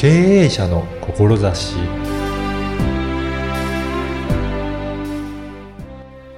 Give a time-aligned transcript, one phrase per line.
[0.00, 0.08] 経
[0.44, 1.76] 営者の志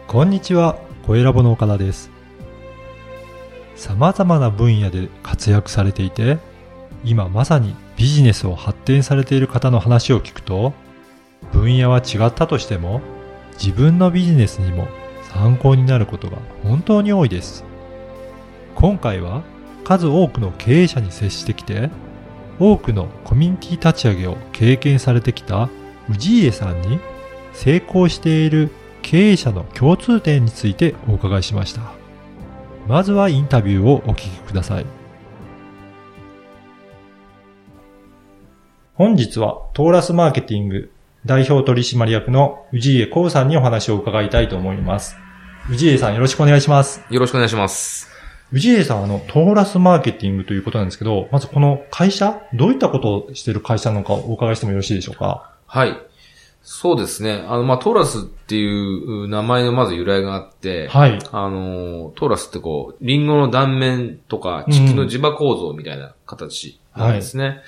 [0.08, 2.10] こんにちは、小ラボの岡田です。
[3.76, 6.38] 様々な分野で活躍されていて、
[7.04, 10.72] 今まさにビジネスを発展されている方の話を聞くと、
[11.52, 13.00] 分野は違ったとしても、
[13.62, 14.88] 自分のビジネスにも
[15.32, 17.62] 参考になることが本当に多いです。
[18.74, 19.44] 今回は
[19.84, 21.90] 数多くの経営者に接してきて、
[22.64, 25.68] 多くのコミュニティ立ち上げを経験されてきた
[26.08, 27.00] 氏家さんに
[27.52, 28.70] 成功している
[29.02, 31.82] 経営者の共通点についてお伺いしました。
[32.86, 34.86] まずはインタビューをお聞きください。
[38.94, 40.92] 本日はトーラスマーケティング
[41.26, 45.16] 代表取締役の氏家光さんにお話を伺いたいと思います。
[45.68, 47.02] 氏家さんよろしくお願いします。
[47.10, 48.11] よろしくお願いします。
[48.52, 55.50] 氏家さんはあの、トーラスマーケティングということなんですけど、まずこの会社、どういったことをしている会社なのかお伺いしてもよろしいでしょうか？
[55.66, 55.96] はい。
[56.62, 57.44] そうですね。
[57.48, 61.18] あの、まあ、トーラスっていう名前のまず由来があって、はい。
[61.32, 67.62] あの、トーラスってこう、リンゴの断面とか地球の磁場構造みたいな形なんですね。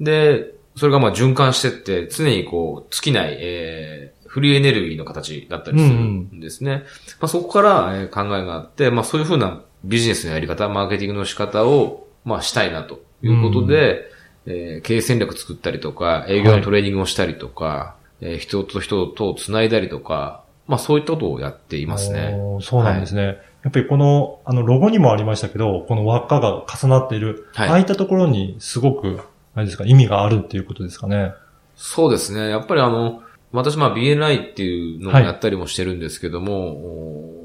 [0.00, 6.82] で、それがまあ循環してって、常にこう、尽きない、えー、フリーエネルギーの形だったりするんですね。
[7.20, 14.10] まあ、そこから、えー考えがあって、まあ、そういうふうなビジネスのやり方、マーケティングの仕方を、まあ、したいなということで、
[14.46, 22.36] えー経営戦略作ったりとか、営業のトレーニングをしたりとか、えー人と人とを繋いだりとか、まあ、そういったことをやっていますね。
[22.60, 23.38] そうなんですね。
[23.62, 29.20] やっぱりこの、あの、ロゴにもありましたけど、この輪っかが重なっている、はいああいったところにすごく、
[29.54, 31.32] あれですか、意味があるっていうことですかね。
[31.76, 32.48] そうですね。
[32.48, 37.43] やっぱりあの、私まあ BNI っていうのをやったりもしてるんですけども、お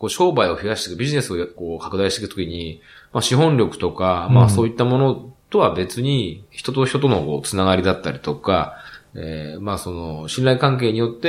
[0.00, 2.80] こう商売を増やしていく、ビジネスをこう拡大していくときに、
[3.12, 8.78] まあ資本力とか、まうんあそういったものとは別に、人と人とのこうつながりだったりとか、
[9.14, 11.28] えーまあその信頼関係によって、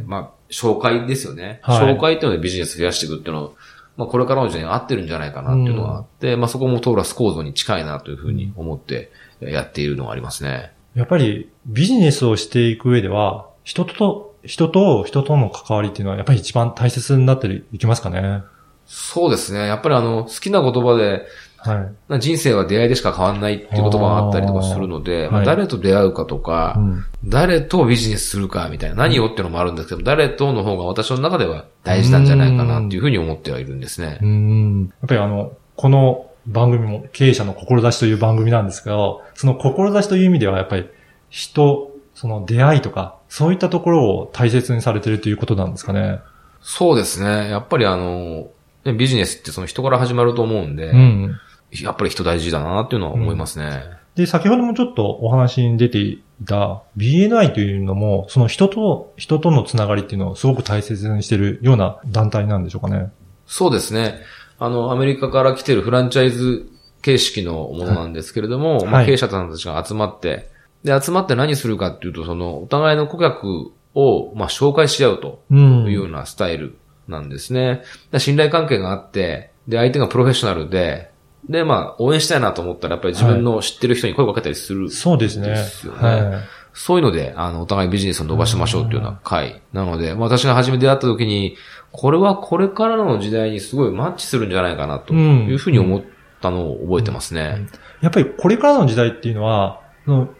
[0.00, 1.60] えーまあ紹介ですよね。
[1.62, 3.50] はい紹介っていうのでビジネス増やしていくっていうのは、
[3.96, 10.72] まあこれからの時代に合ってるんじゃないかなっていうのがあって、まあそこもトーラス構造に近いなというふうに思ってえーやっているのがありますね。
[10.96, 18.42] やっぱりビジネスをしていく上では、人と、人と人との関わりっていうのはやっぱり一番大切になっていきますかね。
[18.86, 19.66] そうですね。
[19.66, 21.26] やっぱりあの、好きな言葉で、
[21.64, 22.18] はい。
[22.20, 34.26] 人生は出会いでしか変わんないっていう言葉があったりとかするので、あまあ誰と出会うかとか、うん誰とビジネスするかみたいな、何をっていうのもあるんですけど、誰との方が私の中では大事なんじゃないかなっていうふうに思ってはいるんですねう。
[34.26, 34.92] ん。
[35.00, 40.88] やっぱりあの、この番組も経営者の志という番組なんですけど、その志という意味ではやっぱり
[41.30, 46.20] 人、その出会いとか、そういったところを大切にされているということなんですかね。
[46.60, 47.50] そうですね。
[47.50, 48.48] やっぱりあの、
[48.84, 51.36] ねビジネスってその人から始まると思うんで、うん。
[51.70, 53.82] やっぱり人大事だなっていうのは思いますね。
[54.14, 63.10] で、先ほどもちょっとお話に出ていた BNI というのも、その人と、人とのつながりっていうのをすごく大切にしているような団体なんでしょうかね。
[63.46, 64.20] そうですね。
[64.58, 66.68] あの、アメリカから来てるフランチャイズ
[67.00, 70.51] 形式のものなんですけれども、まあ、はい経営者さんたちが集まって、
[70.84, 75.84] で、集まって何するかっていうと、その、お互いの顧客を、まあ、紹介し合うとうん。
[75.86, 76.76] いうようなスタイル
[77.08, 77.82] なんですね。
[78.10, 81.10] で信頼関係があって、で、相手がプロフェッショナルで、
[81.48, 84.90] で、まあ、応援したいなと思ったら、やっぱり自分の知ってる人に声をかけたりする。
[84.90, 85.48] そうですね。
[85.48, 86.42] ですよねはい。
[86.74, 91.56] そういうので、あの、お互いビジネスを伸ばしましょうっていうような会なので、まあ私が初めて出会った時に、
[91.90, 96.02] これはこれからの時代にすごいマッチするんじゃないかなというふうに思っ
[96.40, 97.66] たのを覚えてますね。
[98.00, 99.81] やっぱりこれからの時代っていうのは、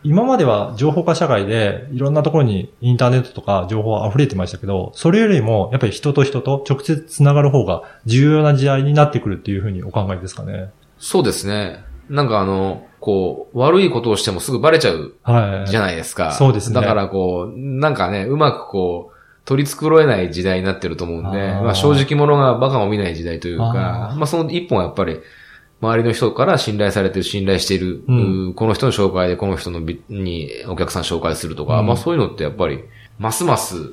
[0.03, 10.71] 今までは情報化社会でいろんなところにインターネットとか情報は溢れてましたけど、それよりもやっぱり人と人と直接つながる方が重要な時代になってくるっていうふうにお考えですかね。
[10.99, 11.85] そうですね。
[12.09, 15.71] なんかあの、こう、悪いことをしてもすぐバレちゃうはい。
[15.71, 16.33] じゃないですか。
[16.33, 25.21] そうですねだからこう、なんかね、うまくこう、取り繕えない時代になってると思うんで、あーまあ正直者がバカも見ない時代というかあ、ーまあその一本はやっぱり、
[25.83, 28.15] 周りの人から信頼されてる、信頼している、う
[28.51, 28.55] ん。
[28.55, 31.87] この人の紹介でこの人のびにお客さん紹介するとか、うん。
[31.87, 32.85] まあそういうのってやっぱり、
[33.19, 33.93] ますます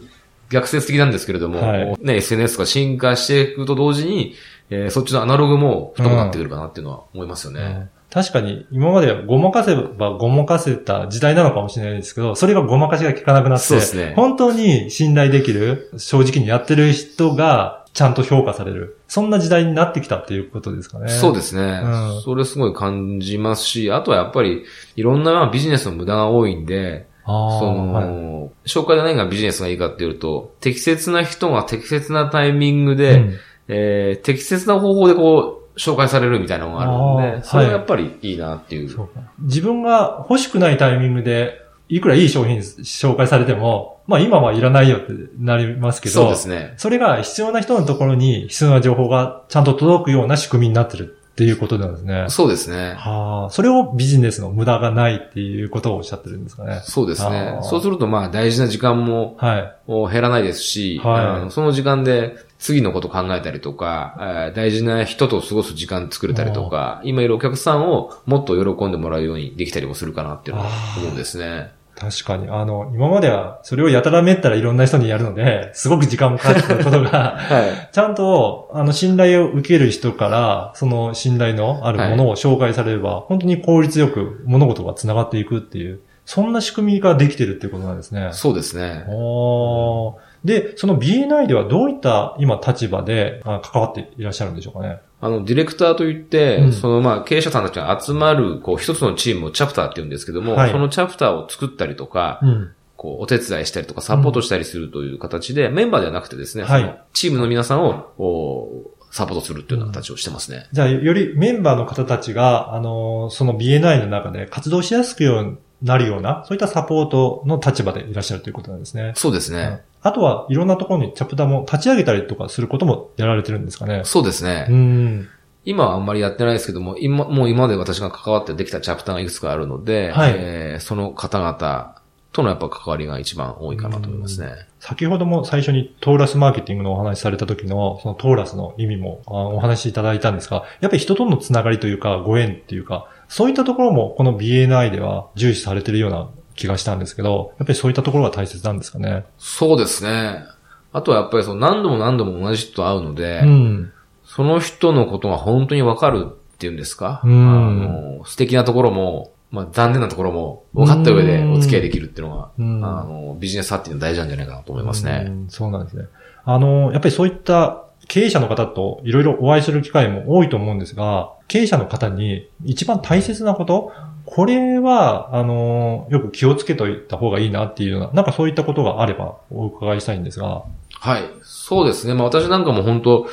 [0.52, 1.96] 逆説的なんですけれども、はい。
[2.00, 4.36] ね、SNS が進化していくと同時に、
[4.70, 7.90] えーそっちのアナログも太くなってくるかなっていうのは思いますよね。
[8.12, 14.14] 確かに、今まではごまかせばごまかせた時代なのかもしれないですけど、それがごまかしが効かなくなって、ね。
[14.16, 18.98] 本当に信頼できる、正直にやってる人がちゃんと評価される。
[19.08, 21.10] そんな時代になってきたっていうことですかね。
[21.10, 21.88] そうですね、う
[22.20, 22.22] ん。
[22.22, 24.64] それすごい感じますし、あとはやっぱり、
[24.96, 28.70] いろんなまあビジネスの無駄が多いんで、ああ、その、はい。
[28.70, 33.34] 紹介で何がビジネスがいいかっていうと、適切な人が適切なタイミングで、うん。
[33.68, 36.92] えー適切な方法でこう、紹介されるみたいなのがある
[37.32, 38.90] ので、それはやっぱりいいなっていう。
[38.90, 46.74] そうか自分が欲しくないタイミングで、いくらいい商品紹介されても、まあ今はいらないよってなりますけど、そうですね。
[46.78, 52.26] それが必要な人のところに必要な情報がちゃんと届くような仕組みになってるっていうことなんですね。
[52.28, 52.96] そうですね。
[52.98, 56.82] はあ、それをビジネスの無駄がないっていうことをおっしゃってるんですかね。
[56.84, 57.60] そうですね。
[57.62, 60.12] そうするとまあ大事な時間もはい。
[60.12, 71.72] 減らないですし、はいあのその時間で次のこと考えたりとか、えー大事な人と過ごす時間作れたりとか、今いるお客さんをもっと喜んでもらうようにできたりもするかなっていうのは思うんですね。
[71.96, 72.50] 確かに。
[72.50, 77.90] あの、今まではそれをやたらめったらいろんな人にやるので、すごく時間もかかってたことが、 はい。
[77.92, 88.30] ちゃんと、あの、信頼を受ける人から、その信頼のあるものを紹介されれば、本当に効率よく物事が繋がっていくっていう、そんな仕組みができてるっていうことなんですね。
[88.32, 89.06] そうですね。
[89.10, 95.00] おーで、その BNI ではどういった今立場であ関わっていらっしゃるんでしょうかね？
[95.22, 102.72] あの、ディレクターといって、うんそのまあ、経営者さんたちが集まる、こう、一つのチームをチャプターって言うんですけども、はいそのチャプターを作ったりとか、うん。
[102.96, 110.68] こう、お手伝いしたりとか、サポートしたりするという形で、メンバーではなくてですね、はいチームの皆さんを、おサポートするっていうような形をしてますね。
[110.72, 119.14] じゃあ、よりメンバーの方たちが、あのーその BNI の中で活動しやすくようになるような、そういったサポートの立場でいらっしゃるということなんですね。
[119.16, 119.82] そうですね。
[120.04, 124.04] うんあとはいろんなところにチャプターも立ち上げたりとかすることもやられてるんですかね。
[124.06, 124.66] そうですね。
[124.70, 125.30] うん。
[125.66, 132.00] 今はあんまりやってないですけども、今、もう今まで私が関わってできたチャプターがいくつかあるので、はいえーその方々
[132.32, 134.54] とのやっぱ関わりが一番多いかなと思いますね。
[134.80, 146.30] 先ほども最初にトーラスマーケティングのお話しされた時の、そのトーラスの意味もあお話しいただいたんですが、やっぱり人とのつながりというか、ご縁っていうか、そういったところもこの BNI では重視されてるような
[146.60, 149.26] 気がしたんですけど、やっぱりそういったところが大切なんですかね。
[149.38, 150.44] そうですね。
[150.92, 153.94] あとはやっぱりその何度も何度も同じ人と会うので、うん。
[154.26, 165.20] その人のことが本当にわかるっていうんですか、うんあの素敵なところも、まあ残念なところも分かった上でお付き合いできるっていうのが、うんあのビジネス発展の大事なんじゃないかなと思いますうね。
[165.30, 166.06] んそうなんですね。
[166.46, 173.94] あの、やっぱりそういった経営者の方といろいろお会いする機会も多いと思うんですが、経営者の方に一番大切なこと、
[174.26, 180.64] これは、あの、よく気をつけといた方がいいなっていうような、なんかそういったことがあればお伺いしたいんですが。
[180.92, 181.24] はい。
[181.44, 182.16] そうですね。
[182.16, 183.28] まあ私なんかも本当、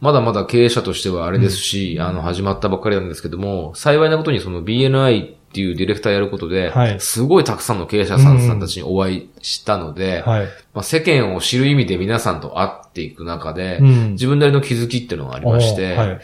[0.00, 7.00] まだまだ経営者としてはあれですし、あの、始まったばっかりなんですけども、幸いなことにその BNI っていうディレクターやることで、はい。
[7.00, 10.46] すごいたくさんの経営者さんたちにお会いしたので、はい。
[10.72, 14.10] まあ、世間を知る意味で皆さんと会っていく中で、うん。
[14.12, 16.20] 自分なりの気づきっていうのがありまして。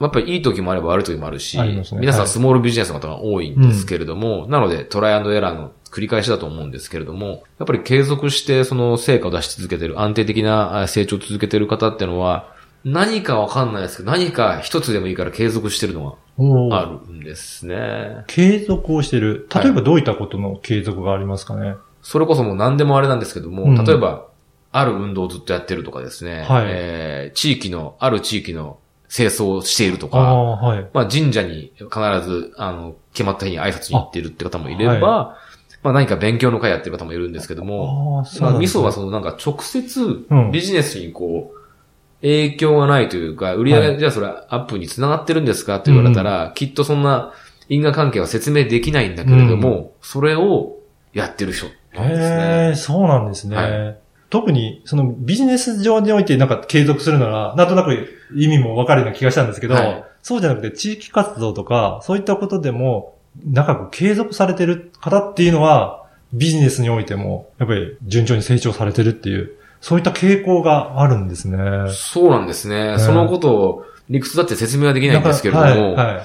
[0.00, 1.82] やっぱりいい時もあれば悪い時もあるし、ね。
[1.92, 2.26] 皆さはい。
[2.26, 12.53] んスモールビジネスの方が多いんですけれども、なのでトライアンドエラーの繰り返しだと思うんですけれども、やっぱり継続してその成果を出し続けてる、安定的なあ成長を続けてる方っていうのは、
[12.84, 18.24] 何かわかんないですけど、何か一つでもいいから継続してるのがあるんですね。
[18.26, 19.48] 継続をしてる。
[19.54, 21.76] 例えばどういったことの継続がありますかね？
[22.02, 24.26] それこそもう何でもあれなんですけども、うん例えば、
[24.72, 28.78] ある運動をずっとやってるとかですね、はいえー地域の、ある地域の
[29.08, 30.86] 清掃をしているとあか、あ、はい。
[30.92, 31.88] まあ神社に必
[32.22, 35.38] ず、あの、決まった日に挨拶に行っているって方もいれば、
[35.82, 41.58] まあ何か勉強の会やってる方もいるんですけども、ああ、そうまあなんですねミソはそのなんか直接うんビジネスにこう、
[42.24, 43.98] 影響がないというか、売り上げ、はい。
[43.98, 47.34] じゃあそれアップに繋がってるんですかって言われたら、きっとそんな
[47.68, 50.78] 因果関係は説明できないんだけれども、それを
[51.12, 52.26] やってる人なんですね。
[52.26, 53.56] へえ、そうなんですね。
[53.56, 53.94] は
[54.30, 60.04] 特に、そのビジネス上においてなんか継続するなら、なんとなく意味もわかるような気がしたんですけど、はい。
[60.22, 69.52] そうじゃなくて地域活動とか、そういったことでも、長く継続されてる方っていうのは、ビジネスにおいても、やっぱり順調に成長されてるっていう、
[69.84, 71.58] そういった傾向があるんですね。
[71.92, 72.94] そうなんですね。
[72.94, 76.22] んそのことを理屈だって説明はできないんですけれども、はい、は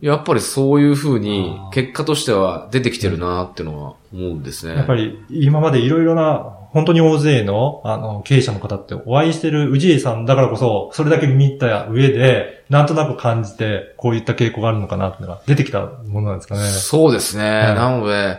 [0.00, 0.06] い。
[0.06, 4.74] やっぱりそういう風にあー結果としては出てきてるなっていうのは思うんですね。
[4.74, 16.62] やっぱり今までいろいろな、本当に大勢の、あの、経営者の方ってお会いしてる氏家さんだからこそ、それだけ見た上で、なんとなく感じて、こういった傾向があるのかなってのが出てきたものなんですかね。
[16.62, 17.44] そうですね。
[17.44, 18.38] いなので、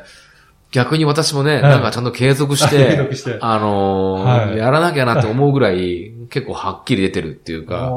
[0.72, 3.38] 逆に私もね、いなんかちゃんと継続し 継て。
[3.42, 7.90] あのーはいやらなきゃなって思うぐらい、結構はっきり出てるっていうか、あ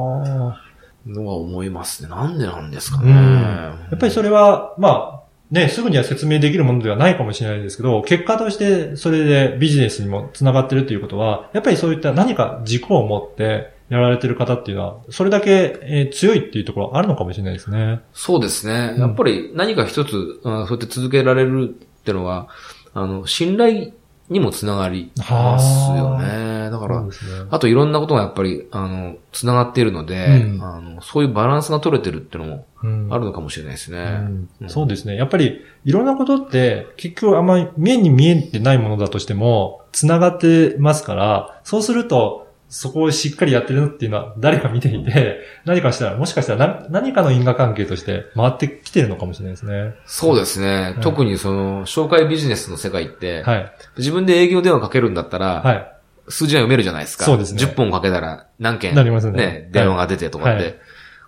[1.07, 2.09] のは思いますね。
[2.09, 3.13] なんでなんですかーね。
[3.13, 3.17] うん。
[3.43, 18.01] やっぱりそれは、まあ、ね、すぐには説明できるものではないかもしれないですけど、結果としてそれでビジネスにも繋がってるということは、やっぱりそういった何か軸を持ってやられてる方っていうのは、それだけ、えー強いっていうところあるのかもしれないですね。
[18.15, 18.95] そうですね。
[18.95, 22.49] うんやっぱり何か一つ、うんそうやって続けられるってのは、
[22.93, 23.93] あの、信頼
[24.29, 26.71] にもつながりますよね。
[26.71, 27.09] だから、ね。
[27.51, 33.99] あといろんなことがやっぱり、あの、つながっているので、うんあの、そういうバランスが取れてるっていうのもうんあるのかもしれないですね。
[33.99, 35.17] うんうんそうですね。
[35.17, 42.44] やっぱり、いろんなことって、結局あんまり目に見えてないものだとしても、繋がってますから、そうすると、
[42.75, 49.95] そこをしっかりやってるっていうのは誰か見ていて、何かしたら、もしかしたら何何かの因果関係として回ってきてるのかもしれないですね。
[50.07, 50.95] そうですね。
[50.97, 53.73] うん特にその、紹介ビジネスの世界って、はい。
[53.99, 55.93] 自分で営業電話かけるんだったら、はい。
[56.29, 57.27] 数字は読めるじゃないですか。
[57.27, 60.65] そうですね10本かけたら何件、なりますね電話が出てとかって。
[60.65, 60.75] はい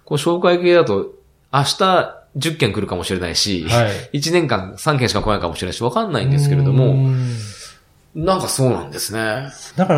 [0.04, 1.14] こう、紹介系だと、
[1.52, 4.18] 明日10件来るかもしれないし、はい。
[4.18, 7.28] 1年間3件しか来ないかもしれないし、わかんないんですけれどうも、ん
[8.16, 9.50] なんかそうなんですね。
[9.76, 9.94] だか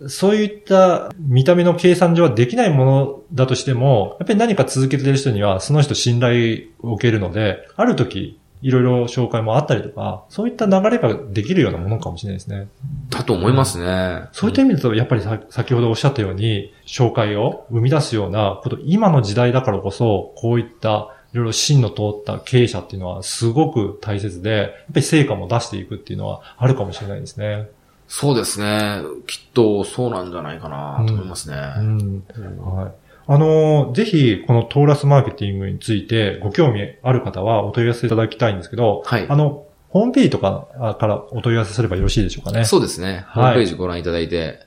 [0.00, 12.68] ら、そういった見た目の計算上はできないものだとしても、やっぱり何か続けてる人には、その人信頼を受けるので、ある時、いろいろ紹介もあったりとか、そういった流れができるようなものかもしれないですね。
[13.10, 14.28] だと思いますね。
[14.32, 27.68] そういった意味だと、やっぱりさ先ほどおっしゃったように、紹介を生み出すようなこと、今の時代だからこそ、こういったいろいろ芯の通った経営者っていうのはすごく大切で、やっぱり成果も出していくっていうのはあるかもしれないですね。
[28.06, 29.02] そうですね。
[29.26, 31.56] きっとそうなんじゃないかなと思いますね。
[31.78, 32.24] うん。
[32.64, 32.92] はい。
[33.30, 42.64] あのーぜひ、このトーラスマーケティングについてご興味ある方はお問い合わせいただきたいんですけど、はいあの、ホームページとかあからお問い合わせすればよろしいでしょうかね。
[42.64, 43.26] そうですね。
[43.28, 44.60] ホはいームページご覧いただいて、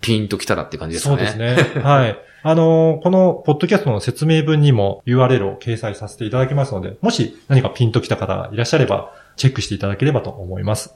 [0.00, 1.26] ピンときたらって感じですかね。
[1.26, 1.80] そうですね。
[1.82, 2.18] はい。
[2.42, 10.94] あのーこのポッドキャストの説明文にも URL を掲載させていただきますので、もし何かピンときた方がいらっしゃれば、チェックしていただければと思います。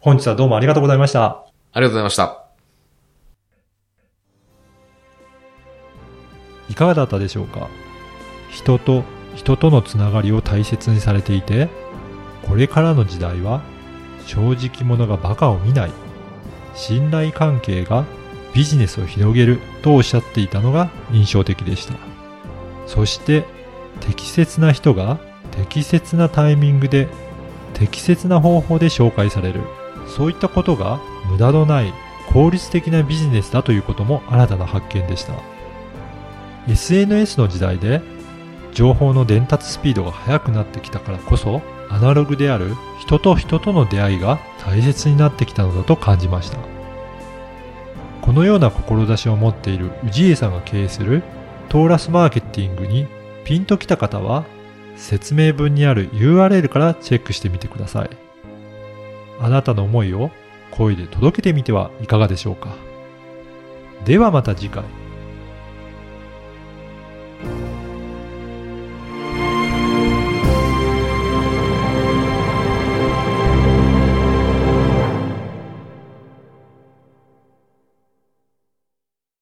[0.00, 1.24] 本日はどうもありがとうございました。
[1.24, 1.44] あ
[1.76, 2.42] りがとうございました。
[6.68, 7.68] いかがだったでしょうか？
[8.50, 9.04] 人と
[9.36, 11.68] 人とのつながりを大切にされていて、
[12.48, 13.60] これからの時代は
[14.26, 15.90] 正直者が馬鹿を見ない、
[16.76, 18.04] 信頼関係が
[18.54, 21.94] ビジネスを広げるとおっしゃっていたのが印象的でした。
[22.86, 23.44] そして
[24.00, 25.18] 適切な人が
[25.50, 27.08] 適切なタイミングで
[27.74, 29.60] 適切な方法で紹介される。
[30.06, 31.92] そういったことが無駄のない
[32.32, 35.34] 効率的なビジネスだということも新たな発見でした。
[36.68, 38.00] SNS の時代で
[38.72, 46.58] 情報の伝達スピードが速くなってきたからこそアナログである人と人との出会いが大切になってきたのだと感じました。
[48.22, 51.22] このような志を持っている氏家さんが経営する
[51.68, 53.06] トーラスマーケティングに
[53.44, 54.44] ピンときた方は
[54.96, 58.10] 説明文にある URL からチェックしてみてください。
[59.40, 60.30] あなたの思いを
[60.70, 62.70] 声で届けてみてはいかがでしょうか。
[64.04, 64.84] ではまた次回。